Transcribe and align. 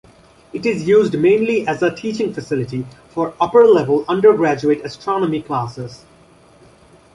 It 0.51 0.65
is 0.65 0.87
used 0.87 1.15
mainly 1.19 1.67
as 1.67 1.83
a 1.83 1.95
teaching 1.95 2.33
facility 2.33 2.87
for 3.09 3.35
upper-level 3.39 4.03
undergraduate 4.09 4.81
astronomy 4.83 5.43
classes. 5.43 6.05